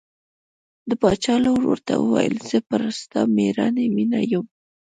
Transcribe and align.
د 0.89 0.91
باچا 1.01 1.35
لور 1.45 1.61
ورته 1.67 1.93
وویل 1.97 2.35
زه 2.49 2.57
پر 2.69 2.81
ستا 2.99 3.21
مېړانې 3.35 3.85
مینه 3.95 4.19
یم. 4.31 4.45